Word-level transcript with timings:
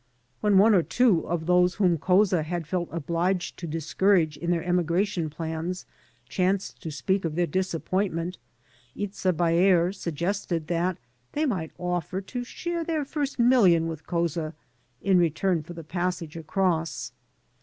When 0.39 0.57
one 0.57 0.73
or 0.73 0.81
two 0.81 1.27
of 1.27 1.45
those 1.45 1.75
whom 1.75 1.99
Couza 1.99 2.41
had 2.43 2.65
felt 2.65 2.89
obliged 2.91 3.55
to 3.59 3.67
discourage 3.67 4.35
in 4.35 4.49
their 4.49 4.63
emigration 4.63 5.29
plans 5.29 5.85
chanced 6.27 6.81
to 6.81 6.89
speak 6.89 7.23
of 7.23 7.35
their 7.35 7.45
disappointment, 7.45 8.39
Itza 8.95 9.31
Baer 9.31 9.91
suggested 9.93 10.65
that 10.69 10.97
they 11.33 11.45
might 11.45 11.77
oflfer 11.77 12.25
to 12.25 12.43
share 12.43 12.83
their 12.83 13.05
first 13.05 13.37
million 13.37 13.85
with 13.87 14.07
Couza 14.07 14.55
in 15.03 15.19
return 15.19 15.61
for 15.61 15.73
the 15.73 15.83
passage 15.83 16.35
across. 16.35 17.11